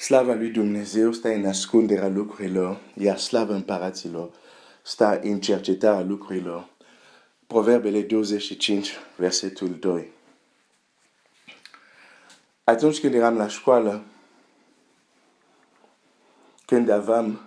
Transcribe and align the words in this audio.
Slava 0.00 0.34
lui 0.34 0.48
Dumnezeu 0.48 1.12
stă 1.12 1.28
în 1.28 1.46
ascunderea 1.46 2.08
lucrurilor, 2.08 2.80
iar 2.94 3.18
slava 3.18 3.54
împăraților 3.54 4.30
stă 4.82 5.20
în 5.22 5.40
cercetarea 5.40 6.00
lucrurilor. 6.00 6.68
Proverbele 7.46 8.00
25, 8.00 8.90
versetul 9.16 9.76
2. 9.78 10.10
Atunci 12.64 13.00
când 13.00 13.14
eram 13.14 13.36
la 13.36 13.48
școală, 13.48 14.02
când 16.66 16.88
aveam 16.88 17.40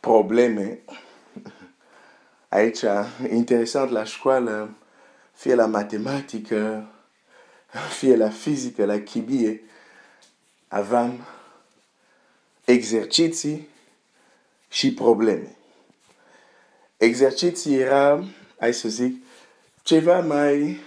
probleme, 0.00 0.80
aici, 2.48 2.84
interesant 3.30 3.90
la 3.90 4.04
școală, 4.04 4.70
fie 5.32 5.54
la 5.54 5.66
matematică, 5.66 6.88
fie 7.98 8.16
la 8.16 8.28
fizică, 8.28 8.84
la 8.84 8.98
chimie, 8.98 9.60
aveam 10.76 11.26
exerciții 12.64 13.68
și 14.68 14.94
probleme. 14.94 15.56
Exerciții 16.96 17.74
era, 17.74 18.24
hai 18.58 18.74
să 18.74 18.88
zic, 18.88 19.14
ceva 19.82 20.20
mai 20.20 20.80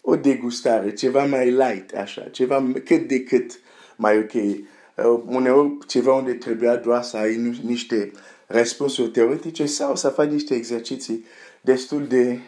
o 0.00 0.16
degustare, 0.16 0.92
ceva 0.92 1.24
mai 1.24 1.50
light, 1.50 1.94
așa, 1.94 2.22
ceva 2.22 2.72
cât 2.84 3.08
de 3.08 3.22
cât 3.22 3.60
mai 3.96 4.18
ok. 4.18 4.32
Uh, 4.32 5.22
uneori 5.26 5.86
ceva 5.86 6.14
unde 6.14 6.32
trebuia 6.34 6.76
doar 6.76 7.02
să 7.02 7.16
ai 7.16 7.36
niște 7.62 8.10
răspunsuri 8.46 9.10
teoretice 9.10 9.66
sau 9.66 9.96
să 9.96 10.08
faci 10.08 10.28
niște 10.30 10.54
exerciții 10.54 11.24
destul 11.60 12.06
de 12.06 12.40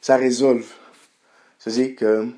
să 0.00 0.14
rezolv, 0.14 0.74
să 1.56 1.70
zic, 1.70 2.00
uh, 2.00 2.28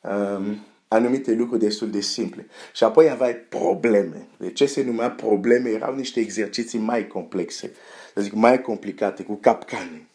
um, 0.00 0.66
anumite 0.88 1.32
lucruri 1.32 1.60
destul 1.60 1.90
de 1.90 2.00
simple. 2.00 2.46
Și 2.72 2.84
apoi 2.84 3.10
aveai 3.10 3.34
probleme. 3.34 4.26
De 4.36 4.52
ce 4.52 4.66
se 4.66 4.82
numea 4.82 5.10
probleme? 5.10 5.70
Erau 5.70 5.94
niște 5.94 6.20
exerciții 6.20 6.78
mai 6.78 7.06
complexe, 7.06 7.72
să 8.14 8.20
zic, 8.20 8.32
mai 8.32 8.60
complicate, 8.60 9.22
cu 9.22 9.34
capcane. 9.34 10.06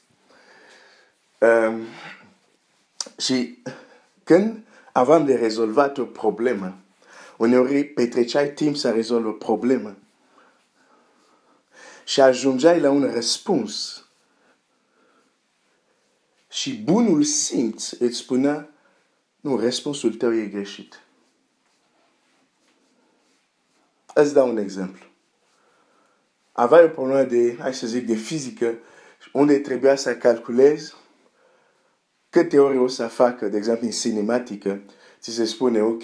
Um, 1.38 1.82
și 3.18 3.64
când 4.23 4.58
aveam 4.92 5.26
de 5.26 5.36
rezolvat 5.36 5.98
o 5.98 6.04
problemă, 6.04 6.78
uneori 7.38 7.84
petreceai 7.84 8.50
timp 8.50 8.76
să 8.76 8.92
rezolvi 8.92 9.28
o 9.28 9.32
problemă 9.32 9.95
și 12.04 12.22
ajungeai 12.22 12.80
la 12.80 12.90
un 12.90 13.12
răspuns. 13.14 14.06
Și 16.50 16.78
bunul 16.78 17.23
simț 17.23 17.92
îți 17.92 18.17
spunea, 18.17 18.70
nu, 19.42 19.59
răspunsul 19.59 20.14
tău 20.14 20.34
e 20.34 20.45
greșit. 20.45 21.02
Îți 24.14 24.33
dau 24.33 24.50
un 24.50 24.58
exemplu. 24.58 25.06
Aveai 26.52 26.83
o 26.83 26.88
problemă 26.88 27.23
de, 27.23 27.56
hai 27.59 27.73
să 27.73 27.88
zic, 27.88 28.08
de 28.08 28.16
fizică, 28.16 28.78
unde 29.33 29.59
trebuia 29.59 29.95
să 29.95 30.16
calculezi 30.16 30.94
câte 32.30 32.59
ore 32.59 32.80
o 32.80 32.88
să 32.88 33.08
facă, 33.08 33.48
de 33.48 33.58
exemplu, 33.58 33.86
în 33.86 33.92
cinematică, 33.92 34.81
ți 35.20 35.31
se 35.31 35.45
spune, 35.45 35.81
ok, 35.81 36.03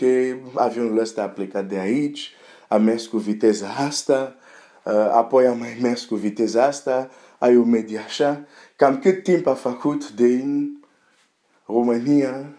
avionul 0.53 0.97
ăsta 0.97 1.23
a 1.23 1.29
plecat 1.29 1.67
de 1.67 1.77
aici, 1.77 2.31
a 2.67 2.77
mers 2.77 3.05
cu 3.05 3.17
viteza 3.17 3.67
asta, 3.67 4.35
uh, 4.83 4.93
apoi 4.93 5.47
a 5.47 5.53
mai 5.53 5.77
mers 5.81 6.05
cu 6.05 6.15
viteza 6.15 6.63
asta, 6.63 7.09
ai 7.37 7.57
o 7.57 7.63
medie 7.63 7.97
așa, 7.97 8.45
cam 8.75 8.99
cât 8.99 9.23
timp 9.23 9.47
a 9.47 9.53
făcut 9.53 10.11
din 10.11 10.71
România 11.65 12.55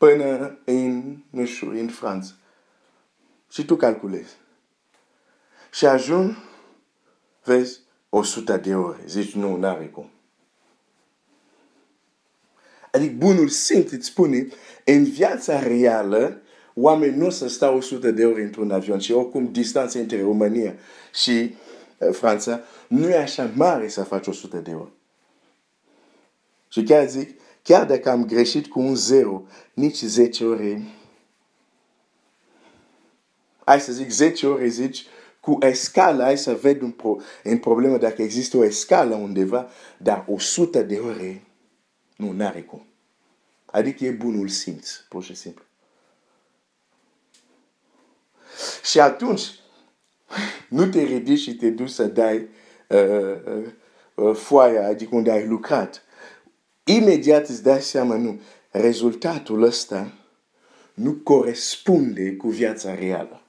până 0.00 0.58
în, 0.64 1.16
nu 1.30 1.44
știu, 1.44 1.70
în 1.70 1.88
Franța. 1.88 2.32
Și 3.50 3.64
tu 3.64 3.76
calculezi. 3.76 4.36
Și 5.72 5.86
ajung, 5.86 6.36
vezi, 7.44 7.80
100 8.08 8.56
de 8.56 8.74
ore. 8.74 9.02
Zici, 9.06 9.34
nu, 9.34 9.56
n-are 9.56 9.86
cum. 9.86 10.10
Adică 12.92 13.14
bunul 13.16 13.48
simț 13.48 13.90
îți 13.90 14.06
spune, 14.06 14.46
în 14.84 15.04
viața 15.04 15.62
reală, 15.62 16.42
oamenii 16.74 17.18
nu 17.18 17.30
să 17.30 17.48
stau 17.48 17.76
100 17.76 18.10
de 18.10 18.26
ore 18.26 18.42
într-un 18.42 18.70
avion 18.70 18.98
și 18.98 19.12
oricum 19.12 19.52
distanța 19.52 19.98
între 19.98 20.22
România 20.22 20.74
și 21.14 21.54
uh, 21.98 22.12
Franța 22.12 22.60
nu 22.88 23.08
e 23.08 23.16
așa 23.16 23.50
mare 23.54 23.88
să 23.88 24.02
faci 24.02 24.26
100 24.26 24.56
de 24.56 24.74
ore. 24.74 24.92
Și 26.68 26.82
chiar 26.82 27.08
zic, 27.08 27.40
chiar 27.62 27.86
dacă 27.86 28.10
am 28.10 28.26
greșit 28.26 28.66
cu 28.66 28.80
un 28.80 28.94
zero, 28.94 29.42
nici 29.74 30.02
10 30.02 30.44
ore, 30.44 30.82
hai 33.64 33.80
să 33.80 33.92
zic 33.92 34.10
10 34.10 34.46
ore, 34.46 34.68
zici, 34.68 35.06
cu 35.40 35.58
escala, 35.60 36.24
hai 36.24 36.38
să 36.38 36.54
ved 36.54 36.80
un, 36.80 36.90
pro, 36.90 37.16
un 37.44 37.58
problemă 37.58 37.98
dacă 37.98 38.22
există 38.22 38.56
o 38.56 38.64
escală 38.64 39.14
undeva, 39.14 39.68
dar 39.96 40.24
100 40.28 40.82
de 40.82 40.98
ore, 40.98 41.42
nu, 42.16 42.32
n-are 42.32 42.62
cum. 42.62 42.86
Adică 43.66 44.04
e 44.04 44.10
bunul 44.10 44.48
simț, 44.48 44.90
pur 45.08 45.22
și 45.22 45.34
simplu. 45.34 45.64
Și 48.82 49.00
atunci, 49.00 49.42
nu 50.68 50.88
te 50.88 51.02
ridici 51.02 51.38
și 51.38 51.54
te 51.54 51.70
duci 51.70 51.90
să 51.90 52.04
dai 52.04 52.48
uh, 52.88 53.36
uh, 53.46 53.66
uh, 54.14 54.36
foaia, 54.36 54.86
adică 54.86 55.14
unde 55.14 55.30
ai 55.30 55.46
lucrat. 55.46 56.02
Imediat 56.94 57.48
îți 57.48 57.62
dai 57.62 57.80
seama, 57.80 58.16
nu, 58.16 58.40
rezultatul 58.70 59.62
ăsta 59.62 60.12
nu 60.94 61.12
corespunde 61.12 62.36
cu 62.36 62.48
viața 62.48 62.94
reală. 62.94 63.42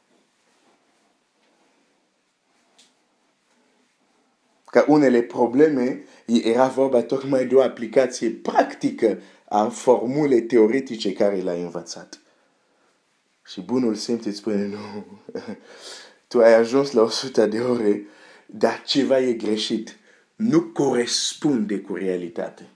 Ca 4.66 4.86
unele 4.88 5.22
probleme 5.22 6.04
era 6.26 6.68
vorba 6.68 7.02
tocmai 7.02 7.46
de 7.46 7.56
o 7.56 7.62
aplicație 7.62 8.30
practică 8.30 9.22
a 9.50 9.68
formule 9.68 10.42
teoretice 10.42 11.14
care 11.14 11.36
le-ai 11.36 11.62
învățat. 11.62 12.22
Și 13.46 13.62
bunul 13.62 13.96
simț 13.96 14.26
îți 14.26 14.38
spune, 14.38 14.68
nu, 14.68 15.06
tu 16.28 16.40
ai 16.40 16.54
ajuns 16.54 16.92
la 16.92 17.02
100 17.02 17.46
de 17.46 17.60
ore, 17.60 18.08
dar 18.46 18.84
ceva 18.86 19.20
e 19.20 19.34
greșit. 19.34 19.98
Nu 20.36 20.62
corespunde 20.62 21.80
cu 21.80 21.96
realitate. 21.96 22.70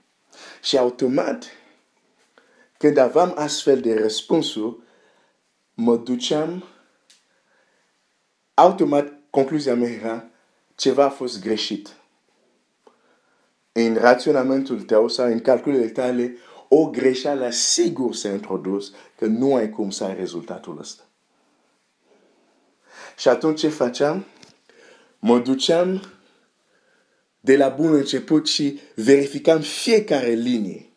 Și 0.62 0.78
automat, 0.78 1.44
când 2.78 2.96
aveam 2.96 3.32
astfel 3.36 3.80
de 3.80 3.94
răspunsuri, 3.94 4.76
mă 5.74 5.96
duceam, 5.96 6.64
automat, 8.54 9.12
concluzia 9.30 9.74
mea 9.74 9.90
era, 9.90 10.24
ceva 10.74 11.04
a 11.04 11.10
fost 11.10 11.40
greșit. 11.40 11.96
În 13.72 13.94
raționamentul 13.94 14.82
tău 14.82 15.08
sau 15.08 15.26
în 15.26 15.40
calculele 15.40 15.88
tale, 15.88 16.36
o 16.68 16.90
greșeală 16.90 17.50
sigur 17.50 18.14
s-a 18.14 18.28
introdus 18.28 18.92
că 19.18 19.26
nu 19.26 19.54
ai 19.54 19.70
cum 19.70 19.90
să 19.90 20.04
ai 20.04 20.14
rezultatul 20.14 20.78
ăsta. 20.78 21.02
Și 23.16 23.28
atunci 23.28 23.60
ce 23.60 23.68
făceam? 23.68 24.24
Mă 25.18 25.38
duceam 25.38 26.02
de 27.46 27.56
la 27.56 27.68
bun 27.68 27.94
început 27.94 28.46
și 28.46 28.80
verificam 28.94 29.60
fiecare 29.60 30.30
linie 30.30 30.90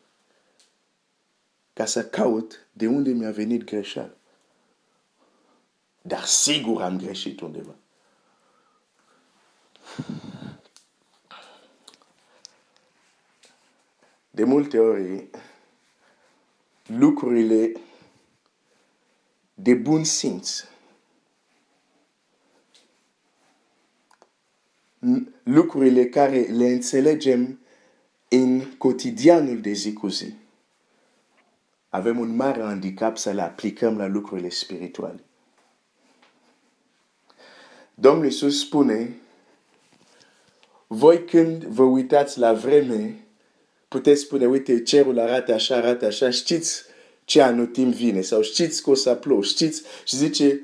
ca 1.74 1.86
să 1.86 2.06
caut 2.06 2.68
de 2.72 2.88
unde 2.88 3.10
mi-a 3.12 3.32
venit 3.32 3.64
greșeală. 3.64 4.18
Dar 6.02 6.24
sigur 6.24 6.82
am 6.82 6.98
greșit 6.98 7.40
undeva. 7.40 7.76
De 14.32 14.44
multe 14.44 14.80
ori, 14.80 15.30
lucrurile 16.86 17.72
de 19.54 19.74
bun 19.74 20.04
simț. 20.04 20.64
Lucrurile 25.44 26.06
care 26.06 26.40
le 26.40 26.68
înțelegem 26.68 27.60
în 28.30 28.62
cotidianul 28.78 29.62
de 29.62 29.72
zi 29.72 29.94
cu 29.94 30.08
zi. 30.08 30.34
Avem 31.90 32.20
un 32.20 32.36
mare 32.36 32.62
handicap 32.62 33.18
să 33.18 33.32
le 33.32 33.42
aplicăm 33.42 33.98
la 33.98 34.08
lucrurile 34.08 34.50
spirituale. 34.50 35.24
Domnul 37.96 38.26
Iisus 38.26 38.60
spune, 38.60 39.16
voi 40.88 41.26
când 41.26 41.64
vă 41.64 41.84
uitați 41.84 42.40
la 42.40 42.54
vreme, 42.54 43.16
puteți 43.88 44.22
spune, 44.22 44.46
uite, 44.46 44.84
cerul 44.84 45.20
arată 45.20 45.54
așa, 45.54 45.76
arată 45.76 46.06
așa, 46.06 46.30
știți 46.30 46.84
ce 47.26 47.42
anotimp 47.42 47.94
vine 47.94 48.22
sau 48.22 48.42
știți 48.42 48.84
că 48.84 48.90
o 48.90 48.94
să 48.94 49.16
plouă, 49.16 49.42
știți 49.42 49.84
și 50.04 50.16
zice, 50.16 50.62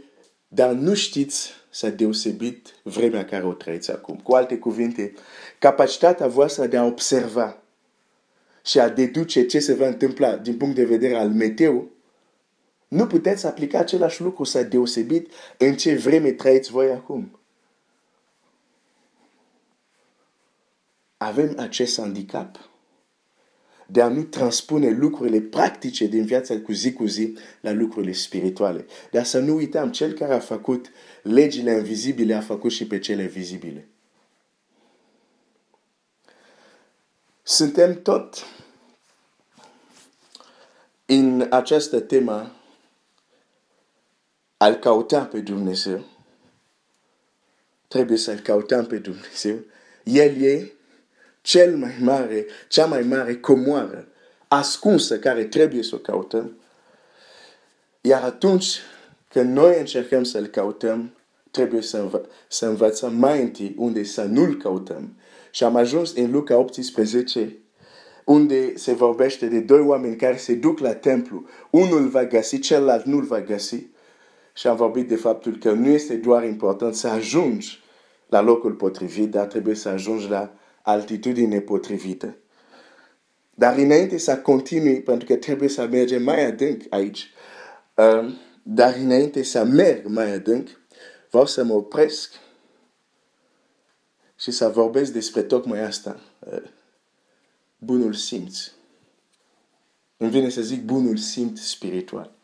dar 0.55 0.71
nu 0.71 0.93
știți 0.93 1.51
să 1.69 1.89
deosebit 1.89 2.75
vremea 2.83 3.25
care 3.25 3.45
o 3.45 3.53
trăiți 3.53 3.91
acum. 3.91 4.15
Cu 4.15 4.33
alte 4.33 4.57
cuvinte, 4.57 5.13
capacitatea 5.59 6.27
voastră 6.27 6.65
de 6.65 6.77
a 6.77 6.85
observa 6.85 7.57
și 8.65 8.79
a 8.79 8.89
deduce 8.89 9.45
ce 9.45 9.59
se 9.59 9.73
va 9.73 9.87
întâmpla 9.87 10.35
din 10.35 10.57
punct 10.57 10.75
de 10.75 10.85
vedere 10.85 11.15
al 11.15 11.29
meteo 11.29 11.83
Nu 12.87 13.07
puteți 13.07 13.45
aplica 13.45 13.79
același 13.79 14.21
lucru 14.21 14.43
să 14.43 14.63
deosebit 14.63 15.31
în 15.57 15.75
ce 15.75 15.95
vreme 15.95 16.31
trăiți 16.31 16.71
voi 16.71 16.91
acum. 16.91 17.39
Avem 21.17 21.53
acest 21.57 21.99
handicap 21.99 22.69
de 23.87 24.01
a 24.01 24.07
nu 24.07 24.23
transpune 24.23 24.89
lucrurile 24.89 25.39
practice 25.39 26.05
din 26.05 26.25
viața 26.25 26.59
cu 26.59 26.71
zi 26.71 26.93
cu 26.93 27.05
zi 27.05 27.37
la 27.61 27.71
lucrurile 27.71 28.11
spirituale. 28.11 28.85
Dar 29.11 29.23
să 29.23 29.39
nu 29.39 29.55
uităm, 29.55 29.91
cel 29.91 30.13
care 30.13 30.33
a 30.33 30.39
făcut 30.39 30.91
legile 31.21 31.71
invizibile 31.71 32.33
a 32.33 32.41
făcut 32.41 32.71
și 32.71 32.87
pe 32.87 32.99
cele 32.99 33.25
vizibile. 33.25 33.87
Suntem 37.43 38.01
tot 38.01 38.45
în 41.05 41.47
această 41.49 41.99
temă 41.99 42.55
al 44.57 44.73
căuta 44.73 45.23
pe 45.23 45.39
Dumnezeu. 45.39 46.05
Trebuie 47.87 48.17
să-L 48.17 48.39
căutăm 48.39 48.85
pe 48.85 48.97
Dumnezeu. 48.97 49.59
El 50.03 50.41
e 50.41 50.71
cel 51.45 51.75
mai 51.75 51.95
mare, 52.01 52.45
cea 52.67 52.85
mai 52.85 53.01
mare 53.01 53.35
comoară 53.35 54.07
ascunsă 54.47 55.19
care 55.19 55.43
trebuie 55.43 55.83
să 55.83 55.95
o 55.95 55.97
căutăm. 55.97 56.57
Iar 58.01 58.23
atunci 58.23 58.79
când 59.29 59.55
noi 59.55 59.79
încercăm 59.79 60.23
să-L 60.23 60.45
căutăm, 60.45 61.15
trebuie 61.51 61.81
să, 61.81 61.97
înv- 61.97 62.25
să 62.47 62.65
învățăm 62.65 63.15
mai 63.15 63.41
întâi 63.41 63.75
unde 63.77 64.03
să 64.03 64.23
nu-L 64.23 64.57
căutăm. 64.57 65.15
Și 65.51 65.63
am 65.63 65.75
ajuns 65.75 66.13
în 66.15 66.31
Luca 66.31 66.57
18, 66.57 67.57
unde 68.23 68.75
se 68.75 68.93
vorbește 68.93 69.45
de 69.45 69.59
doi 69.59 69.79
oameni 69.79 70.15
care 70.15 70.37
se 70.37 70.53
duc 70.53 70.79
la 70.79 70.93
templu. 70.93 71.45
Unul 71.69 72.07
va 72.07 72.25
găsi, 72.25 72.59
celălalt 72.59 73.05
nu-l 73.05 73.23
va 73.23 73.41
găsi. 73.41 73.87
Și 74.53 74.67
am 74.67 74.75
vorbit 74.75 75.07
de 75.07 75.15
faptul 75.15 75.57
că 75.57 75.71
nu 75.71 75.87
este 75.87 76.15
doar 76.15 76.43
important 76.43 76.95
să 76.95 77.07
ajungi 77.07 77.83
la 78.29 78.41
locul 78.41 78.71
potrivit, 78.71 79.31
dar 79.31 79.45
trebuie 79.45 79.75
să 79.75 79.89
ajungi 79.89 80.29
la 80.29 80.53
altitudine 80.85 81.59
potrivită. 81.59 82.37
Dar 83.53 83.77
înainte 83.77 84.17
să 84.17 84.37
continui, 84.37 85.01
pentru 85.01 85.27
că 85.27 85.35
trebuie 85.35 85.69
să 85.69 85.87
mergem 85.87 86.23
mai 86.23 86.45
adânc 86.45 86.81
aici, 86.89 87.33
um, 87.95 88.37
dar 88.63 88.95
înainte 88.95 89.43
să 89.43 89.63
merg 89.63 90.05
mai 90.05 90.31
adânc, 90.31 90.69
vreau 91.29 91.45
să 91.45 91.63
mă 91.63 91.73
opresc 91.73 92.33
și 94.35 94.51
să 94.51 94.69
vorbesc 94.69 95.11
despre 95.11 95.41
tocmai 95.41 95.79
asta, 95.79 96.19
uh, 96.39 96.63
bunul 97.77 98.13
simț. 98.13 98.71
Îmi 100.17 100.29
vine 100.29 100.49
să 100.49 100.61
zic 100.61 100.83
bunul 100.83 101.17
simț 101.17 101.59
spiritual. 101.59 102.34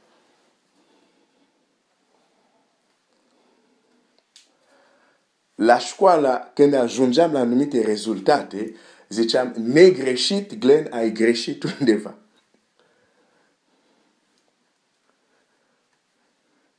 La 5.63 5.77
școală, 5.77 6.51
când 6.53 6.73
ajungeam 6.73 7.31
la 7.31 7.39
anumite 7.39 7.81
rezultate, 7.81 8.75
ziceam, 9.09 9.53
negreșit, 9.57 10.59
Glenn, 10.59 10.87
ai 10.91 11.11
greșit 11.11 11.63
undeva. 11.63 12.15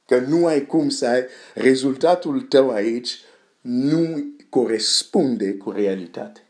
Că 0.07 0.19
nu 0.19 0.47
ai 0.47 0.67
cum 0.67 0.89
să 0.89 1.07
ai 1.07 1.27
rezultatul 1.55 2.41
tău 2.41 2.71
aici 2.71 3.19
nu 3.61 4.25
corespunde 4.49 5.55
cu 5.55 5.71
realitate. 5.71 6.47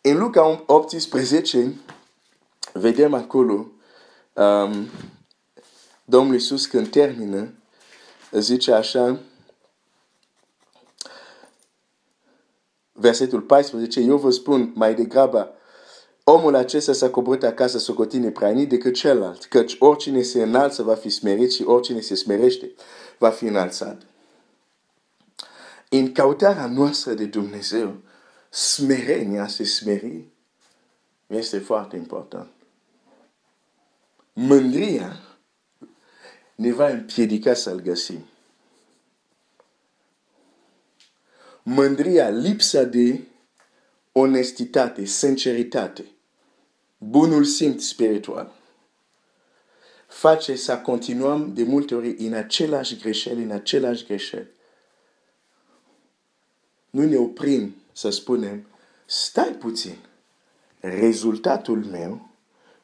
În 0.00 0.18
Luca 0.18 0.64
18, 0.66 1.74
vedem 2.72 3.14
acolo 3.14 3.70
um, 4.32 4.88
Domnul 6.04 6.34
Iisus 6.34 6.66
când 6.66 6.88
termină, 6.90 7.52
zice 8.30 8.72
așa, 8.72 9.20
versetul 13.00 13.40
14, 13.40 14.00
eu 14.00 14.16
vă 14.16 14.30
spun 14.30 14.72
mai 14.74 14.94
degrabă, 14.94 15.54
omul 16.24 16.54
acesta 16.54 16.92
s-a 16.92 17.10
coborât 17.10 17.42
acasă 17.42 17.78
socotine 17.78 18.30
pranit 18.30 18.68
decât 18.68 18.94
celălalt, 18.94 19.44
căci 19.44 19.76
oricine 19.78 20.22
se 20.22 20.42
înalță 20.42 20.82
va 20.82 20.94
fi 20.94 21.08
smerit 21.08 21.52
și 21.52 21.62
oricine 21.62 22.00
se 22.00 22.14
smerește 22.14 22.72
va 23.18 23.30
fi 23.30 23.44
înalțat. 23.44 24.02
În 25.88 26.12
căutarea 26.12 26.66
noastră 26.66 27.12
de 27.12 27.24
Dumnezeu, 27.24 27.96
smerenia, 28.50 29.46
se 29.46 29.64
smeri, 29.64 30.28
este 31.26 31.58
foarte 31.58 31.96
important. 31.96 32.48
Mândria 34.32 35.20
ne 36.54 36.72
va 36.72 36.88
împiedica 36.88 37.54
să-L 37.54 37.80
găsim. 37.80 38.26
Mândria, 41.68 42.28
lipsa 42.28 42.84
de 42.84 43.20
onestitate, 44.12 45.04
sinceritate, 45.04 46.04
bunul 46.98 47.44
simț 47.44 47.84
spiritual, 47.84 48.52
face 50.06 50.56
să 50.56 50.78
continuăm 50.78 51.54
de 51.54 51.62
multe 51.62 51.94
ori 51.94 52.16
în 52.18 52.32
același 52.32 52.96
greșeli, 52.96 53.42
în 53.42 53.50
același 53.50 54.04
greșeli. 54.04 54.50
Nu 56.90 57.04
ne 57.04 57.16
oprim 57.16 57.74
să 57.92 58.10
spunem, 58.10 58.66
stai 59.06 59.52
puțin, 59.52 59.98
rezultatul 60.80 61.84
meu 61.84 62.28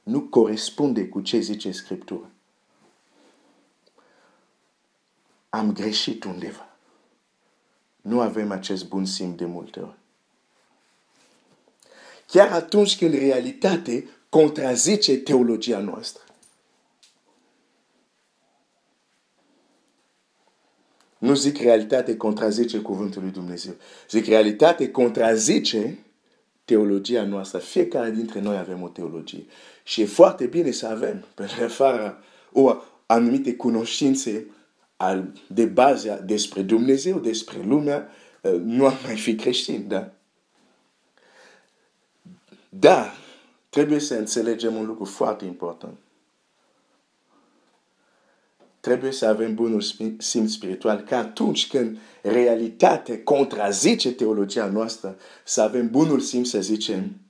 nu 0.03 0.21
corespunde 0.21 1.09
cu 1.09 1.21
ce 1.21 1.39
zice 1.39 1.71
Scriptura. 1.71 2.31
Am 5.49 5.73
greșit 5.73 6.25
undeva 6.25 6.74
nu 8.05 8.21
avem 8.21 8.51
acest 8.51 8.89
bun 8.89 9.05
simț 9.05 9.37
de 9.37 9.45
multe 9.45 9.81
ori. 9.81 9.99
Chiar 12.27 12.53
atunci 12.53 12.99
când 12.99 13.15
realitate 13.15 14.09
contrazice 14.29 15.17
teologia 15.17 15.79
noastră. 15.79 16.23
Nu 21.19 21.35
zic 21.35 21.59
realitate 21.59 22.17
contrazice 22.17 22.79
cuvântul 22.79 23.23
lui 23.23 23.31
Dumnezeu. 23.31 23.75
Zic 24.11 24.27
realitate 24.27 24.91
contrazice 24.91 25.99
teologia 26.65 27.25
noastră. 27.25 27.59
Fiecare 27.59 28.11
dintre 28.11 28.41
noi 28.41 28.57
avem 28.57 28.83
o 28.83 28.89
teologie. 28.89 29.45
Și 29.83 30.01
e 30.01 30.07
foarte 30.07 30.47
bine 30.47 30.71
să 30.71 30.87
avem, 30.87 31.25
pentru 31.35 31.57
că 31.59 31.67
fără 31.67 32.23
o 32.53 32.77
anumite 33.07 33.55
cunoștințe 33.55 34.47
de 35.47 35.65
bază 35.65 36.23
despre 36.27 36.63
Dumnezeu, 36.63 37.19
despre 37.19 37.63
lumea, 37.63 38.09
uh, 38.41 38.53
nu 38.53 38.87
am 38.87 38.99
mai 39.05 39.17
fi 39.17 39.35
creștin, 39.35 39.89
da? 39.89 40.13
Da, 42.69 43.13
trebuie 43.69 43.99
să 43.99 44.15
înțelegem 44.15 44.75
un 44.75 44.87
lucru 44.87 45.05
foarte 45.05 45.45
important. 45.45 45.99
Trebuie 48.81 49.13
să 49.13 49.27
avem 49.27 49.55
bunul 49.55 49.81
simț 50.19 50.51
spiritual, 50.51 51.01
că 51.01 51.15
atunci 51.15 51.69
când 51.69 51.99
realitatea 52.23 53.23
contrazice 53.23 54.13
teologia 54.13 54.67
noastră, 54.67 55.17
să 55.45 55.61
avem 55.61 55.91
bunul 55.91 56.21
simț 56.21 56.49
să 56.49 56.61
zicem 56.61 57.21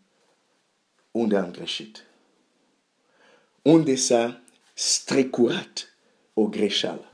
unde 1.10 1.36
am 1.36 1.50
greșit. 1.50 2.04
Unde 3.62 3.94
s-a 3.94 4.40
strecurat 4.74 5.96
o 6.32 6.46
greșeală. 6.46 7.13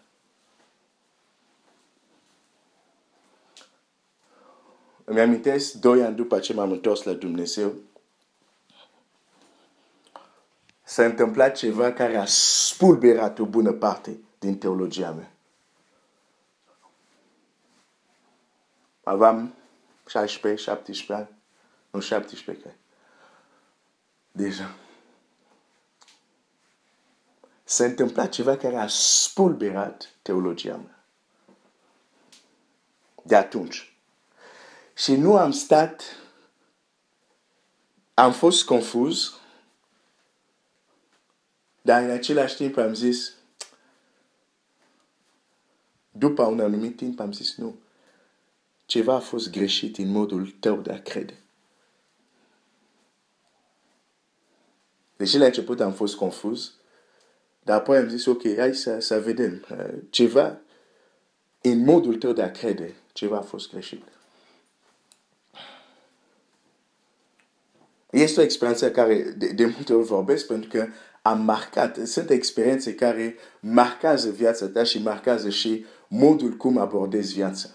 Îmi 5.10 5.20
amintesc, 5.20 5.72
doi 5.72 6.02
ani 6.02 6.16
după 6.16 6.38
ce 6.38 6.54
m-am 6.54 6.70
întors 6.70 7.02
la 7.02 7.12
Dumnezeu, 7.12 7.74
s-a 10.82 11.04
întâmplat 11.04 11.56
ceva 11.56 11.92
care 11.92 12.16
a 12.16 12.24
spulberat 12.26 13.38
o 13.38 13.44
bună 13.44 13.72
parte 13.72 14.20
din 14.38 14.58
teologia 14.58 15.10
mea. 15.10 15.32
Aveam 19.02 19.54
16, 20.06 20.62
17 20.62 21.12
ani, 21.12 21.38
nu 21.90 22.00
17 22.00 22.62
cred. 22.62 22.76
Deja. 24.32 24.74
S-a 27.64 27.84
întâmplat 27.84 28.28
ceva 28.28 28.56
care 28.56 28.76
a 28.76 28.86
spulberat 28.86 30.14
teologia 30.22 30.76
mea. 30.76 31.04
De 33.22 33.36
atunci. 33.36 33.89
Și 35.00 35.16
nu 35.16 35.36
am 35.36 35.50
stat, 35.50 36.02
am 38.14 38.32
fost 38.32 38.64
confuz, 38.64 39.34
dar 41.82 42.02
în 42.02 42.10
același 42.10 42.56
timp 42.56 42.76
am 42.76 42.94
zis, 42.94 43.32
după 46.10 46.42
un 46.42 46.60
anumit 46.60 46.96
timp 46.96 47.20
am 47.20 47.32
zis, 47.32 47.56
nu, 47.56 47.78
ceva 48.86 49.14
a 49.14 49.20
fost 49.20 49.50
greșit 49.50 49.98
în 49.98 50.08
modul 50.08 50.56
tău 50.60 50.80
de 50.80 50.92
a 50.92 51.02
crede. 51.02 51.42
Deși 55.16 55.38
la 55.38 55.44
început 55.44 55.80
am 55.80 55.92
fost 55.92 56.16
confuz, 56.16 56.72
Dar 57.62 57.78
apoi 57.78 57.96
am 57.98 58.08
zis, 58.08 58.26
ok, 58.26 58.42
hai 58.56 58.74
să, 58.74 58.98
să 58.98 59.20
vedem. 59.20 59.66
Ceva 60.10 60.60
în 61.60 61.78
modul 61.84 62.16
tău 62.16 62.32
de 62.32 62.42
a 62.42 62.50
crede, 62.50 62.94
ceva 63.12 63.36
a 63.36 63.42
fost 63.42 63.70
greșit. 63.70 64.02
Este 68.10 68.40
o 68.40 68.42
experiență 68.42 68.90
care 68.90 69.34
de, 69.36 69.46
de 69.46 69.64
multe 69.64 69.92
ori 69.92 70.06
vorbesc 70.06 70.46
pentru 70.46 70.68
că 70.68 70.86
am 71.22 71.40
marcat, 71.40 71.96
sunt 72.04 72.30
experiențe 72.30 72.94
care 72.94 73.34
marchează 73.60 74.30
viața 74.30 74.66
ta 74.66 74.82
și 74.82 75.02
marchează 75.02 75.48
și 75.48 75.84
modul 76.08 76.50
cum 76.50 76.78
abordezi 76.78 77.34
viața. 77.34 77.68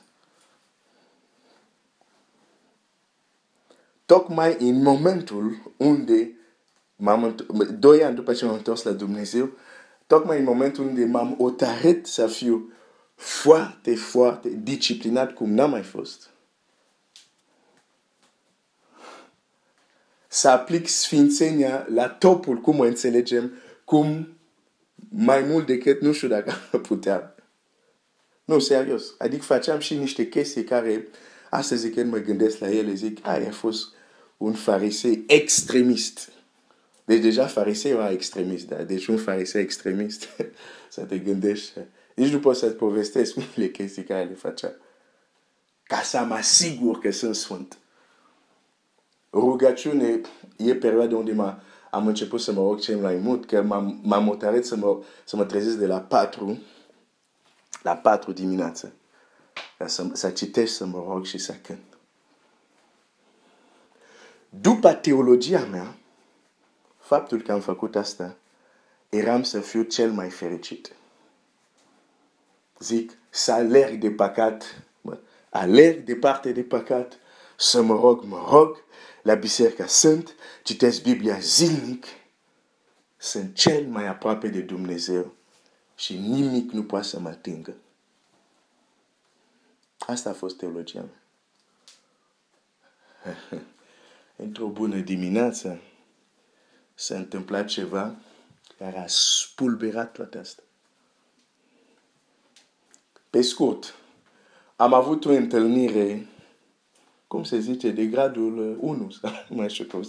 Tocmai 4.05 4.57
în 4.59 4.81
momentul 4.81 5.73
unde 5.77 6.31
m-am 6.95 7.35
doi 7.79 8.03
ani 8.03 8.15
după 8.15 8.33
ce 8.33 8.45
m-am 8.45 8.53
întors 8.53 8.83
la 8.83 8.91
Dumnezeu, 8.91 9.49
tocmai 10.07 10.37
în 10.37 10.43
momentul 10.43 10.85
unde 10.85 11.05
m-am 11.05 11.35
otarit 11.37 12.05
să 12.05 12.27
fiu 12.27 12.73
foarte, 13.15 13.95
foarte 13.95 14.49
disciplinat 14.49 15.33
cum 15.33 15.53
n-am 15.53 15.69
mai 15.69 15.83
fost. 15.83 16.29
Să 20.35 20.49
aplic 20.49 20.87
sfințenia 20.87 21.87
la 21.89 22.09
topul, 22.09 22.57
cum 22.57 22.79
o 22.79 22.83
înțelegem, 22.83 23.51
cum 23.85 24.37
mai 25.09 25.41
mult 25.41 25.65
decât 25.65 26.01
nu 26.01 26.13
știu 26.13 26.27
dacă 26.27 26.53
puteam. 26.87 27.35
Nu, 28.45 28.59
serios. 28.59 29.15
Adică 29.17 29.43
faceam 29.43 29.79
și 29.79 29.95
niște 29.95 30.27
chestii 30.27 30.63
care, 30.63 31.07
astăzi 31.49 31.89
când 31.89 32.11
mă 32.11 32.17
gândesc 32.17 32.59
la 32.59 32.69
ele, 32.69 32.93
zic, 32.93 33.17
ai, 33.21 33.47
a 33.47 33.51
fost 33.51 33.87
un 34.37 34.53
farisei 34.53 35.23
extremist. 35.27 36.31
Deci 37.05 37.21
deja 37.21 37.45
farisei 37.45 37.91
era 37.91 38.11
extremist, 38.11 38.67
da? 38.67 38.83
Deci 38.83 39.07
un 39.07 39.17
farisei 39.17 39.61
extremist, 39.61 40.27
să 40.89 41.01
te 41.01 41.17
gândești. 41.17 41.71
Nici 42.15 42.31
nu 42.31 42.39
pot 42.39 42.55
să-ți 42.55 42.75
povestesc 42.75 43.35
le 43.55 43.67
chestii 43.67 44.03
care 44.03 44.23
le 44.23 44.33
facea. 44.33 44.75
Ca 45.83 46.01
să 46.01 46.25
mă 46.27 46.33
asigur 46.33 46.99
că 46.99 47.11
sunt 47.11 47.35
sfânt. 47.35 47.77
Rugăciune 49.35 50.21
e 50.57 50.75
perioada 50.75 51.15
unde 51.15 51.33
m 51.33 51.61
am 51.91 52.07
început 52.07 52.41
să 52.41 52.51
mă 52.51 52.61
rog 52.61 52.79
cel 52.79 52.97
mai 52.97 53.15
mult, 53.15 53.45
că 53.45 53.61
m-am 54.01 54.25
hotărât 54.27 54.65
să 54.65 54.75
mă, 54.75 55.03
să 55.25 55.35
mă 55.35 55.45
trezesc 55.45 55.77
de 55.77 55.87
la 55.87 55.99
4 55.99 56.61
la 57.81 57.95
4 57.95 58.31
dimineața. 58.31 58.87
Ca 59.77 59.87
să, 59.87 60.05
să 60.13 60.29
citești, 60.29 60.75
să 60.75 60.85
mă 60.85 61.05
rog 61.07 61.25
și 61.25 61.37
să 61.37 61.53
cânt. 61.53 61.97
După 64.49 64.93
teologia 64.93 65.65
mea, 65.65 65.97
faptul 66.97 67.41
că 67.41 67.51
am 67.51 67.59
făcut 67.59 67.95
asta, 67.95 68.35
eram 69.09 69.43
să 69.43 69.59
fiu 69.59 69.81
cel 69.81 70.11
mai 70.11 70.29
fericit. 70.29 70.91
Zic, 72.79 73.17
să 73.29 73.51
alerg 73.51 73.99
de 73.99 74.11
păcat, 74.11 74.83
alerg 75.49 76.03
departe 76.03 76.51
de 76.51 76.61
păcat, 76.61 77.19
să 77.55 77.81
mă 77.81 77.99
rog, 77.99 78.23
mă 78.23 78.45
rog, 78.49 78.83
la 79.25 79.35
biserica 79.35 79.87
sunt, 79.87 80.35
citesc 80.63 81.01
Biblia 81.01 81.39
zilnic, 81.39 82.05
sunt 83.17 83.55
cel 83.55 83.87
mai 83.87 84.07
aproape 84.07 84.47
de 84.47 84.61
Dumnezeu 84.61 85.33
și 85.95 86.17
nimic 86.17 86.71
nu 86.71 86.83
poate 86.83 87.05
să 87.05 87.19
mă 87.19 87.29
atingă. 87.29 87.75
Asta 89.99 90.29
a 90.29 90.33
fost 90.33 90.57
teologia 90.57 91.05
mea. 91.05 91.21
Într-o 94.45 94.67
bună 94.67 94.97
dimineață 94.97 95.81
s-a 96.93 97.15
întâmplat 97.15 97.67
ceva 97.67 98.15
care 98.77 98.97
a 98.97 99.07
spulberat 99.07 100.11
toate 100.11 100.37
astea. 100.37 100.63
Pe 103.29 103.41
scurt, 103.41 103.95
am 104.75 104.93
avut 104.93 105.25
o 105.25 105.31
întâlnire, 105.31 106.27
cum 107.35 107.43
se 107.43 107.59
zice, 107.59 107.91
de 107.91 108.05
gradul 108.05 108.77
1, 108.79 109.09
sau 109.09 109.31
mai 109.57 109.69
știu 109.69 109.85
cum 109.85 110.03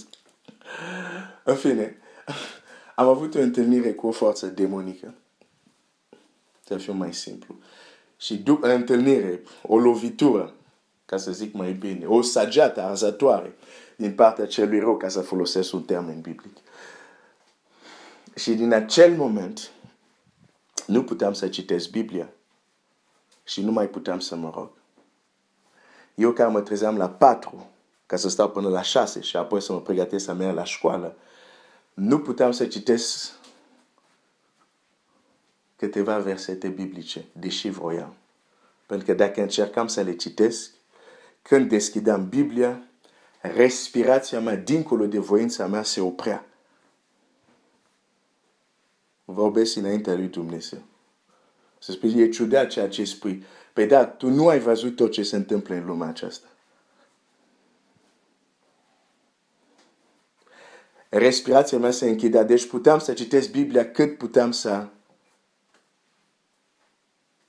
În 1.44 1.54
fine, 1.54 1.96
am 2.96 3.08
avut 3.08 3.34
o 3.34 3.38
întâlnire 3.38 3.92
cu 3.92 4.06
o 4.06 4.10
forță 4.10 4.46
demonică. 4.46 5.14
Să 6.64 6.76
fiu 6.76 6.92
mai 6.92 7.14
simplu. 7.14 7.54
Și 8.16 8.36
după 8.36 8.68
întâlnire, 8.74 9.42
o 9.62 9.78
lovitură, 9.78 10.54
ca 11.06 11.16
să 11.16 11.32
zic 11.32 11.54
mai 11.54 11.72
bine, 11.72 12.06
o 12.06 12.22
sageată 12.22 12.82
arzătoare 12.82 13.54
din 13.96 14.14
partea 14.14 14.46
celui 14.46 14.78
rău, 14.78 14.96
ca 14.96 15.08
să 15.08 15.20
folosesc 15.20 15.72
un 15.72 15.82
termen 15.82 16.20
biblic. 16.20 16.56
Și 18.34 18.54
din 18.54 18.72
acel 18.72 19.16
moment, 19.16 19.70
nu 20.86 21.04
puteam 21.04 21.32
să 21.32 21.48
citesc 21.48 21.90
Biblia 21.90 22.28
și 23.44 23.62
nu 23.62 23.72
mai 23.72 23.88
puteam 23.88 24.18
să 24.18 24.36
mă 24.36 24.52
rog. 24.54 24.70
Eu 26.16 26.32
care 26.32 26.50
mă 26.50 26.60
trezeam 26.60 26.96
la 26.96 27.08
patru, 27.08 27.70
ca 28.06 28.16
să 28.16 28.28
stau 28.28 28.50
până 28.50 28.68
la 28.68 28.82
șase 28.82 29.20
și 29.20 29.36
apoi 29.36 29.62
să 29.62 29.72
mă 29.72 29.80
pregătesc 29.80 30.24
să 30.24 30.32
merg 30.32 30.54
la 30.54 30.64
școală, 30.64 31.16
nu 31.94 32.20
puteam 32.20 32.52
să 32.52 32.66
citesc 32.66 33.32
câteva 35.76 36.18
versete 36.18 36.68
biblice, 36.68 37.24
deși 37.32 37.68
vroiam. 37.68 38.14
Pentru 38.86 39.06
că 39.06 39.14
dacă 39.14 39.40
încercam 39.40 39.86
să 39.86 40.00
le 40.00 40.16
citesc, 40.16 40.70
când 41.42 41.68
deschideam 41.68 42.28
Biblia, 42.28 42.82
respirația 43.40 44.40
mea, 44.40 44.56
dincolo 44.56 45.06
de 45.06 45.18
voința 45.18 45.66
mea, 45.66 45.82
se 45.82 46.00
oprea. 46.00 46.46
Vorbesc 49.24 49.76
înaintea 49.76 50.14
lui 50.14 50.28
Dumnezeu. 50.28 50.82
Să 51.78 51.92
spui, 51.92 52.20
e 52.20 52.28
ciudat 52.28 52.68
ceea 52.68 52.88
ce 52.88 53.04
spui. 53.04 53.44
Păi 53.76 53.86
da, 53.86 54.06
tu 54.06 54.28
nu 54.28 54.48
ai 54.48 54.58
văzut 54.58 54.96
tot 54.96 55.10
ce 55.10 55.22
se 55.22 55.36
întâmplă 55.36 55.74
în 55.74 55.86
lumea 55.86 56.08
aceasta. 56.08 56.46
Respirația 61.08 61.78
mea 61.78 61.90
se 61.90 62.08
închidea. 62.08 62.42
Deci 62.42 62.66
puteam 62.66 62.98
să 62.98 63.12
citesc 63.12 63.50
Biblia 63.50 63.90
cât 63.90 64.18
puteam 64.18 64.50
să 64.50 64.86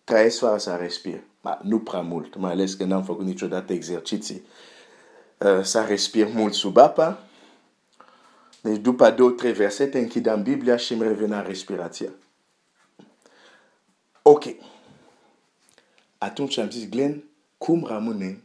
trăiesc 0.04 0.40
fără 0.40 0.58
să 0.58 0.76
respir. 0.76 1.24
Ma, 1.42 1.60
nu 1.64 1.80
prea 1.80 2.02
mult, 2.02 2.36
mai 2.36 2.52
ales 2.52 2.74
că 2.74 2.84
n-am 2.84 3.04
făcut 3.04 3.26
niciodată 3.26 3.74
exerciții. 3.74 4.46
Uh, 5.38 5.64
să 5.64 5.86
respir 5.88 6.28
mult 6.34 6.54
sub 6.54 6.78
apa. 6.78 7.24
Deci 8.62 8.78
după 8.78 9.12
două, 9.12 9.30
trei 9.30 9.54
versete 9.54 10.00
închideam 10.00 10.44
Biblia 10.44 10.78
și 10.78 10.94
îmi 10.94 11.04
revenea 11.04 11.42
respirația. 11.42 12.10
Ok. 14.22 14.44
Atunci 16.18 16.58
am 16.58 16.70
zis, 16.70 16.90
Glenn, 16.90 17.24
cum 17.58 17.86
rămâne 17.86 18.42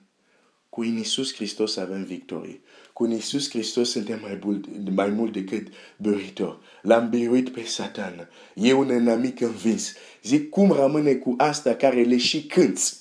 cu 0.69 0.81
în 0.81 0.97
Iisus 0.97 1.35
Hristos 1.35 1.77
avem 1.77 2.05
victorie. 2.05 2.61
Cu 2.93 3.07
Iisus 3.07 3.51
Hristos 3.51 3.91
suntem 3.91 4.21
mai 4.21 4.39
mult, 4.43 4.89
mai 4.95 5.09
mult 5.09 5.33
decât 5.33 5.69
băritor. 5.97 6.61
L-am 6.83 7.09
biruit 7.09 7.49
pe 7.49 7.65
Satan. 7.65 8.29
E 8.55 8.73
un 8.73 8.91
înamic 8.91 9.41
învins. 9.41 9.93
Zic, 10.23 10.49
cum 10.49 10.73
rămâne 10.73 11.15
cu 11.15 11.35
asta 11.39 11.75
care 11.75 12.03
le 12.03 12.17
și 12.17 12.47
cânți? 12.47 13.01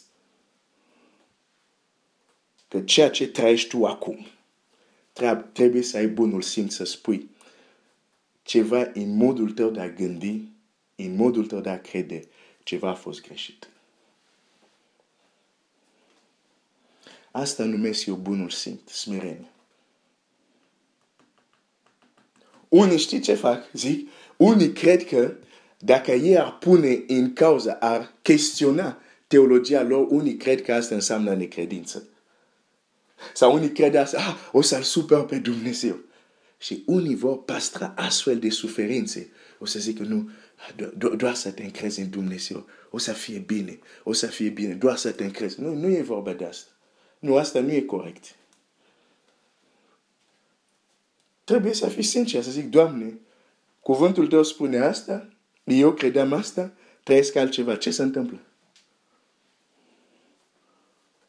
Că 2.68 2.82
ceea 2.82 3.10
ce 3.10 3.28
trăiești 3.28 3.70
tu 3.70 3.86
acum, 3.86 4.26
trebuie 5.52 5.82
să 5.82 5.98
ai 5.98 6.08
bunul 6.08 6.42
simț 6.42 6.74
să 6.74 6.84
spui 6.84 7.30
ceva 8.44 8.92
în 8.94 9.16
modul 9.16 9.52
tău 9.52 9.70
de 9.70 9.80
a 9.80 9.90
gândi, 9.90 10.42
în 10.96 11.16
modul 11.16 11.46
tău 11.46 11.60
de 11.60 11.70
a 11.70 11.82
crede, 11.82 12.24
ceva 12.64 12.90
a 12.90 12.94
fost 12.94 13.22
greșit. 13.22 13.70
Asta 17.32 17.64
numesc 17.64 18.06
eu 18.06 18.16
bunul 18.16 18.50
simț, 18.50 18.92
smerenie. 18.92 19.52
Unii 22.70 22.98
știi 22.98 23.20
ce 23.20 23.34
fac? 23.34 23.64
Zic, 23.74 24.10
unii 24.38 24.72
cred 24.72 25.06
că 25.06 25.34
dacă 25.78 26.12
ei 26.12 26.38
ar 26.38 26.58
pune 26.58 27.04
în 27.08 27.34
cauza, 27.34 27.74
ar 27.74 28.14
chestiona 28.22 29.02
teologia 29.28 29.84
lor, 29.84 30.08
unii 30.10 30.38
cred 30.38 30.62
că 30.62 30.74
asta 30.74 30.96
înseamnă 30.96 31.36
necredință. 31.36 32.08
Sau 33.34 33.54
unii 33.54 33.72
cred 33.72 33.96
asta, 33.96 34.18
ah, 34.18 34.36
o 34.52 34.62
să-L 34.62 34.82
super 34.82 35.20
pe 35.20 35.38
Dumnezeu. 35.38 36.00
Și 36.58 36.84
unii 36.86 37.16
vor 37.16 37.44
pastra 37.44 37.94
astfel 37.98 38.40
de 38.40 38.50
suferințe. 38.50 39.30
O 39.60 39.66
să 39.66 39.80
zic 39.80 39.98
că 39.98 40.04
nu, 40.04 40.30
doar 41.16 41.34
să 41.34 41.52
te 41.52 41.64
încrezi 41.64 42.00
în 42.00 42.10
Dumnezeu. 42.10 42.68
O 42.90 42.98
să 42.98 43.14
fie 43.14 43.38
bine, 43.38 43.80
o 44.04 44.14
să 44.14 44.28
fie 44.28 44.50
bine, 44.50 44.74
doar 44.74 44.98
să 44.98 45.12
te 45.12 45.24
încrezi. 45.24 45.62
Nu, 45.62 45.74
nu 45.74 45.90
e 45.90 46.02
vorba 46.02 46.34
de 46.34 46.46
asta. 46.46 46.71
Nu, 47.22 47.38
asta 47.38 47.60
nu 47.60 47.72
e 47.72 47.82
corect. 47.82 48.36
Trebuie 51.44 51.74
să 51.74 51.88
fii 51.88 52.04
sincer, 52.04 52.44
să 52.44 52.52
zic, 52.52 52.70
Doamne, 52.70 53.20
cuvântul 53.80 54.28
tău 54.28 54.44
spune 54.44 54.80
asta, 54.80 55.30
eu 55.64 55.94
credeam 55.94 56.34
asta, 56.34 56.72
trăiesc 57.04 57.36
altceva. 57.36 57.76
Ce 57.76 57.92
se 57.92 58.02
întâmplă? 58.02 58.40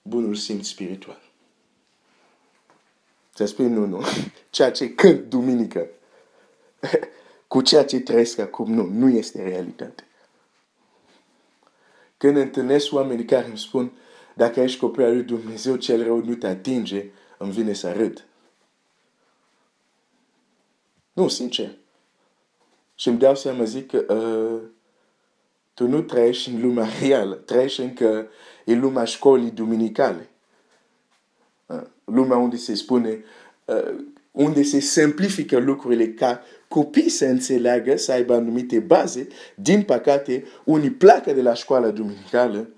Bunul 0.03 0.35
simț 0.35 0.67
spiritual. 0.67 1.21
Să 3.35 3.45
spui 3.45 3.69
nu, 3.69 3.87
nu. 3.87 4.03
Ceea 4.51 4.71
ce 4.71 4.95
cânt 4.95 5.29
duminică. 5.29 5.87
cu 7.49 7.61
ceea 7.61 7.85
ce 7.85 8.01
trăiesc 8.01 8.39
acum, 8.39 8.73
nu, 8.73 8.87
nu 8.87 9.09
este 9.09 9.43
realitate. 9.43 10.07
Când 12.17 12.37
întâlnesc 12.37 12.93
oameni 12.93 13.25
care 13.25 13.47
îmi 13.47 13.59
spun, 13.59 13.93
dacă 14.35 14.61
ești 14.61 14.79
copil 14.79 15.05
al 15.05 15.13
lui 15.13 15.23
Dumnezeu, 15.23 15.77
cel 15.77 16.05
rău 16.05 16.25
nu 16.25 16.35
te 16.35 16.47
atinge, 16.47 17.11
îmi 17.39 17.53
vine 17.53 17.73
să 17.73 17.93
râd. 17.93 18.27
Nu, 21.13 21.29
sincer. 21.29 21.71
Și 22.95 23.09
îmi 23.09 23.19
dau 23.19 23.35
seama, 23.35 23.65
zic 23.65 23.91
că 23.91 24.15
uh, 24.15 24.61
tu 25.75 25.87
nu 25.87 26.01
trăiești 26.01 26.51
în 26.51 26.61
lumea 26.61 26.89
reală, 27.01 27.35
trăiești 27.35 27.81
încă 27.81 28.29
în 28.65 28.81
lumea 28.81 29.05
școlii 29.05 29.51
duminicale. 29.51 30.29
Uh, 31.67 31.83
lumea 32.05 32.37
unde 32.37 32.57
se 32.57 32.75
spune, 32.75 33.25
uh, 33.65 33.95
unde 34.31 34.63
se 34.63 34.81
simplifică 34.81 35.59
lucrurile 35.59 36.09
ca 36.09 36.43
copii 36.69 37.09
să 37.09 37.25
înțeleagă, 37.25 37.97
să 37.97 38.13
aibă 38.13 38.35
anumite 38.35 38.79
baze. 38.79 39.29
Din 39.55 39.83
păcate, 39.83 40.45
unii 40.65 40.91
pleacă 40.91 41.33
de 41.33 41.43
la 41.43 41.55
școala 41.55 41.91
duminicală 41.91 42.69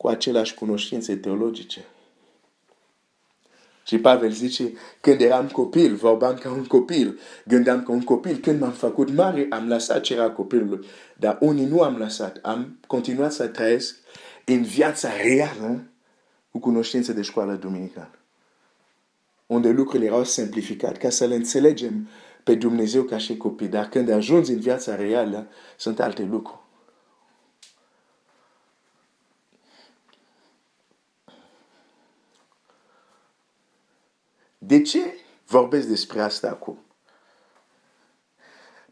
cu 0.00 0.08
aceleași 0.08 0.54
cunoștințe 0.54 1.16
teologice. 1.16 1.84
Și 3.84 3.98
Pavel 3.98 4.30
zice, 4.30 4.72
când 5.00 5.20
eram 5.20 5.46
copil, 5.46 5.94
vorbeam 5.94 6.34
ca 6.34 6.50
un 6.50 6.64
copil, 6.64 7.18
gândeam 7.46 7.82
ca 7.82 7.92
un 7.92 8.02
copil. 8.02 8.36
Când 8.36 8.60
m-am 8.60 8.72
făcut 8.72 9.10
mare, 9.10 9.46
am 9.50 9.68
lăsat 9.68 10.00
ce 10.00 10.14
era 10.14 10.30
copilului. 10.30 10.86
Dar 11.16 11.38
unii 11.40 11.64
nu 11.64 11.80
am 11.82 11.96
lăsat. 11.96 12.38
Am 12.42 12.78
continuat 12.86 13.32
să 13.32 13.46
trăiesc 13.46 13.96
în 14.44 14.62
viața 14.62 15.08
reală 15.22 15.90
cu 16.50 16.58
cunoștințe 16.58 17.12
de 17.12 17.22
școală 17.22 17.54
duminicală. 17.54 18.18
Unde 19.46 19.68
lucrurile 19.68 20.08
erau 20.08 20.24
simplificate 20.24 20.98
ca 20.98 21.10
să 21.10 21.26
le 21.26 21.34
înțelegem 21.34 22.08
pe 22.44 22.54
Dumnezeu 22.54 23.02
ca 23.02 23.18
și 23.18 23.36
copii. 23.36 23.68
Dar 23.68 23.88
când 23.88 24.08
ajungi 24.08 24.52
în 24.52 24.60
viața 24.60 24.94
reală, 24.96 25.48
sunt 25.76 26.00
alte 26.00 26.22
lucruri. 26.22 26.68
De 34.70 34.82
ce 34.82 35.14
vorbesc 35.46 35.86
despre 35.86 36.20
asta 36.20 36.48
acum? 36.48 36.78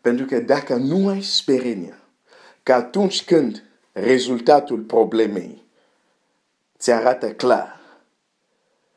Pentru 0.01 0.27
că 0.27 0.41
dacă 0.41 0.75
nu 0.75 1.09
ai 1.09 1.23
sperenia 1.23 1.99
că 2.63 2.73
atunci 2.73 3.25
când 3.25 3.65
rezultatul 3.93 4.81
problemei 4.81 5.65
ți 6.79 6.91
arată 6.91 7.33
clar 7.33 7.81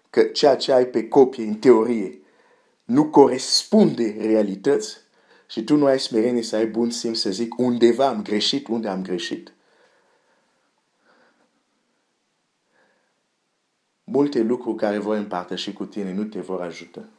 că 0.09 0.23
ceea 0.23 0.55
ce 0.55 0.71
ai 0.71 0.85
pe 0.85 1.07
copie 1.07 1.43
în 1.43 1.55
teorie 1.55 2.19
nu 2.83 3.09
corespunde 3.09 4.15
realități 4.19 4.97
și 5.47 5.63
tu 5.63 5.75
nu 5.75 5.85
ai 5.85 5.99
smerenie 5.99 6.43
să 6.43 6.55
ai 6.55 6.65
bun 6.65 6.89
simț 6.89 7.17
să 7.17 7.29
zic 7.29 7.57
undeva 7.57 8.07
am 8.07 8.21
greșit, 8.21 8.67
unde 8.67 8.87
am 8.87 9.01
greșit. 9.01 9.53
Multe 14.11 14.41
lucruri 14.41 14.77
care 14.77 14.97
voi 14.97 15.17
împărtăși 15.17 15.73
cu 15.73 15.85
tine 15.85 16.13
nu 16.13 16.23
te 16.23 16.39
vor 16.39 16.61
ajuta. 16.61 17.09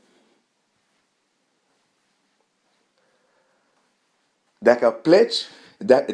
Dacă 4.58 4.90
pleci, 4.90 5.36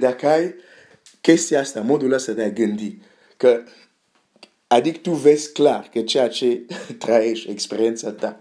dacă 0.00 0.26
ai 0.26 0.54
chestia 1.20 1.60
asta, 1.60 1.80
modul 1.80 2.12
ăsta 2.12 2.32
de 2.32 2.42
a 2.42 2.50
gândi, 2.50 2.98
că 3.36 3.62
adică 4.66 4.98
tu 4.98 5.10
vezi 5.10 5.52
clar 5.52 5.88
că 5.92 6.00
ceea 6.00 6.28
ce 6.28 6.66
trăiești, 7.04 7.50
experiența 7.50 8.12
ta, 8.12 8.40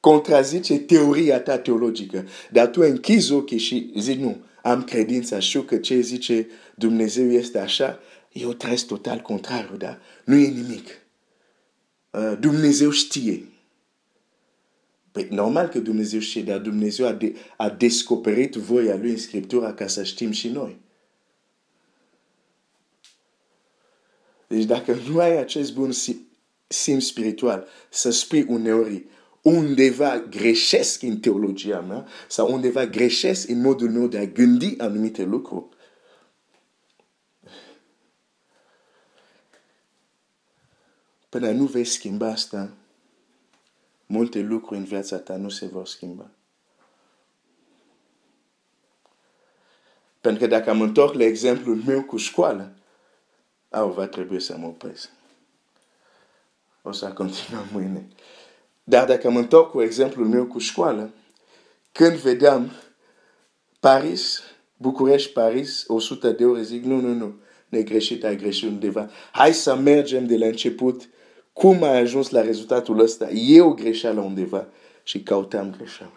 contrazice 0.00 0.78
teoria 0.78 1.40
ta 1.40 1.58
teologică, 1.58 2.26
dar 2.50 2.66
tu 2.66 2.80
închizi 2.80 3.32
ochii 3.32 3.58
și 3.58 3.92
zici 3.96 4.18
nu, 4.18 4.44
am 4.62 4.84
credința, 4.84 5.38
știu 5.38 5.62
că 5.62 5.76
ce 5.76 6.00
zice 6.00 6.48
Dumnezeu 6.74 7.30
este 7.30 7.58
așa, 7.58 7.98
eu 8.32 8.52
trăiesc 8.52 8.86
total 8.86 9.20
contrariu, 9.20 9.76
dar 9.76 10.00
nu 10.24 10.34
e 10.34 10.48
nimic. 10.48 10.86
Uh, 12.10 12.36
Dumnezeu 12.40 12.90
știe. 12.90 13.44
Păi, 15.12 15.26
normal 15.30 15.68
că 15.68 15.78
Dumnezeu 15.78 16.20
știe, 16.20 16.42
dar 16.42 16.58
Dumnezeu 16.58 17.06
a, 17.06 17.12
de, 17.12 17.36
a 17.56 17.68
descoperit 17.68 18.54
voia 18.54 18.96
lui 18.96 19.10
în 19.10 19.18
Scriptura 19.18 19.74
ca 19.74 19.86
să 19.86 20.02
știm 20.04 20.30
și 20.30 20.48
noi. 20.48 20.78
Deci 24.46 24.64
dacă 24.64 24.96
nu 25.08 25.18
ai 25.18 25.38
acest 25.38 25.74
bun 25.74 25.90
simț 26.66 27.04
spiritual, 27.04 27.66
să 27.88 28.10
spui 28.10 28.42
uneori 28.48 29.04
undeva 29.42 30.18
greșesc 30.18 31.02
în 31.02 31.18
teologia 31.18 31.80
mea 31.80 32.06
sau 32.28 32.52
undeva 32.52 32.86
greșesc 32.86 33.48
în 33.48 33.60
modul 33.60 33.90
meu 33.90 34.06
de 34.06 34.18
a 34.18 34.24
gândi 34.24 34.74
anumite 34.78 35.22
lucruri, 35.22 35.64
Până 41.30 41.50
nu 41.50 41.64
vei 41.64 41.84
schimba 41.84 42.28
asta, 42.28 42.70
multe 44.06 44.40
lucruri 44.40 44.78
în 44.78 44.84
viața 44.84 45.16
ta 45.16 45.36
nu 45.36 45.48
se 45.48 45.66
vor 45.66 45.86
schimba. 45.86 46.30
Pentru 50.20 50.40
că 50.40 50.46
dacă 50.46 50.70
am 50.70 50.80
întorc 50.80 51.14
la 51.14 51.24
exemplul 51.24 51.76
meu 51.86 52.02
cu 52.02 52.16
școală, 52.16 52.72
au, 53.70 53.90
va 53.90 54.06
trebui 54.06 54.40
să 54.40 54.56
mă 54.56 54.66
opresc. 54.66 55.10
O 56.82 56.92
să 56.92 57.12
continuăm 57.12 57.66
mâine. 57.72 58.08
Dar 58.84 59.06
dacă 59.06 59.26
am 59.26 59.36
întorc 59.36 59.70
cu 59.70 59.82
exemplul 59.82 60.26
meu 60.26 60.46
cu 60.46 60.58
școală, 60.58 61.10
când 61.92 62.16
vedeam 62.16 62.70
Paris, 63.80 64.42
București, 64.76 65.32
Paris, 65.32 65.84
100 65.86 66.30
de 66.30 66.44
ore, 66.44 66.62
zic, 66.62 66.84
nu, 66.84 67.00
nu, 67.00 67.12
nu, 67.12 67.34
ne 67.68 67.82
greșit, 67.82 68.24
ai 68.24 68.36
greșit 68.36 68.68
undeva. 68.68 69.10
Hai 69.32 69.54
să 69.54 69.74
mergem 69.74 70.26
de 70.26 70.36
la 70.36 70.46
început 70.46 71.08
cum 71.52 71.82
ai 71.82 71.98
ajuns 72.00 72.30
la 72.30 72.40
rezultatul 72.40 73.00
ăsta? 73.00 73.30
E 73.30 73.60
o 73.60 73.72
greșeală 73.72 74.20
undeva 74.20 74.66
și 75.02 75.22
cautam 75.22 75.74
greșeală. 75.76 76.12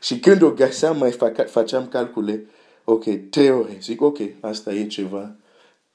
Și 0.00 0.18
când 0.18 0.42
o 0.42 0.50
găseam, 0.50 0.96
mai 0.96 1.16
făceam 1.46 1.88
calcule, 1.88 2.46
ok, 2.84 3.04
trei 3.30 3.50
ore, 3.50 3.76
zic, 3.80 4.02
ok, 4.02 4.18
asta 4.40 4.72
e 4.72 4.86
ceva, 4.86 5.36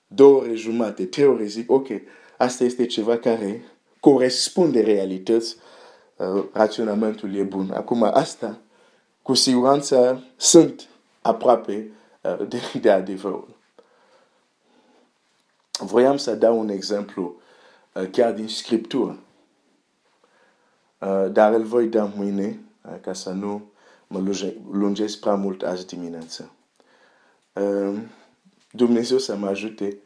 două 0.07 0.39
ore 0.39 0.53
jumate, 0.53 1.05
trei 1.05 1.25
ore, 1.25 1.45
zic, 1.45 1.71
ok, 1.71 1.87
asta 2.37 2.63
este 2.63 2.85
ceva 2.85 3.17
care 3.17 3.63
corespunde 3.99 4.81
realități, 4.81 5.55
uh, 6.15 6.43
raționamentul 6.51 7.35
e 7.35 7.43
bun. 7.43 7.71
Acum, 7.71 8.03
asta, 8.03 8.59
cu 9.21 9.33
siguranță, 9.33 10.23
sunt 10.37 10.87
aproape 11.21 11.91
uh, 12.21 12.47
de, 12.47 12.57
de 12.81 12.91
adevărul. 12.91 13.59
Voiam 15.79 16.17
să 16.17 16.35
dau 16.35 16.59
un 16.59 16.69
exemplu 16.69 17.35
Uh, 17.35 17.40
chiar 18.11 18.33
din 18.33 18.47
Scriptură. 18.47 19.19
Uh, 20.99 21.31
dar 21.31 21.53
îl 21.53 21.63
voi 21.63 21.87
da 21.87 22.03
mâine, 22.15 22.59
uh, 22.83 22.99
ca 23.01 23.13
să 23.13 23.29
nu 23.29 23.71
mă 24.07 24.19
lungesc 24.71 25.19
prea 25.19 25.35
mult 25.35 25.61
azi 25.61 25.85
dimineață. 25.85 26.51
Dumnezeu 28.71 29.17
să 29.17 29.35
mă 29.35 29.47
ajute 29.47 29.97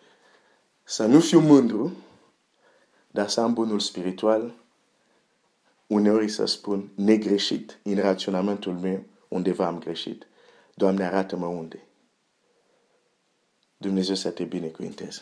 să 0.84 1.06
nu 1.06 1.20
fiu 1.20 1.40
mândru, 1.40 1.92
dar 3.12 3.28
să 3.28 3.42
am 3.42 3.54
bunul 3.54 3.80
spiritual, 3.80 4.54
uneori 5.88 6.30
să 6.30 6.46
spun 6.46 6.90
negreșit 6.96 7.80
în 7.84 7.96
raționamentul 7.96 8.74
meu, 8.74 9.04
undeva 9.28 9.66
am 9.66 9.80
greșit. 9.80 10.28
Doamne, 10.74 11.06
arată-mă 11.06 11.46
unde. 11.46 11.84
Dumnezeu 13.78 14.16
să 14.16 14.30
te 14.30 14.44
binecuvinteze. 14.44 15.22